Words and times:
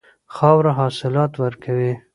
خاوره 0.35 0.71
حاصلات 0.79 1.31
ورکوي. 1.43 1.93